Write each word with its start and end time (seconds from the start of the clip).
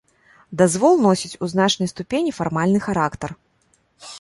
Дазвол 0.61 0.95
носіць 1.05 1.39
у 1.47 1.49
значнай 1.53 1.91
ступені 1.93 2.31
фармальны 2.39 2.79
характар. 2.87 3.29